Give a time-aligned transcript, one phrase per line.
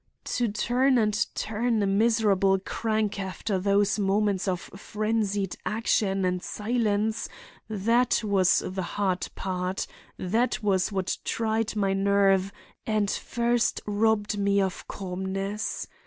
[0.23, 8.21] "To turn and turn a miserable crank after those moments of frenzied action and silence—that
[8.23, 12.51] was the hard part—that was what tried my nerve
[12.87, 15.85] and first robbed me of calmness.